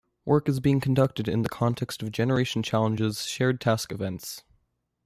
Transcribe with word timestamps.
Work 0.25 0.49
is 0.49 0.59
being 0.59 0.79
conducted 0.81 1.27
in 1.27 1.43
the 1.43 1.47
context 1.49 2.01
of 2.01 2.11
Generation 2.11 2.63
Challenges 2.63 3.27
shared-task 3.27 3.91
events. 3.91 4.43